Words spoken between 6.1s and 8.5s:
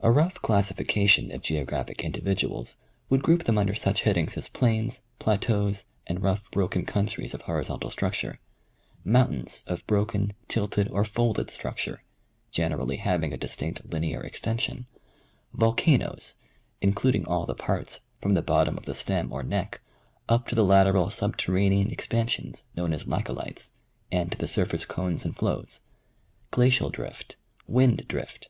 rough broken countries of horizontal structure;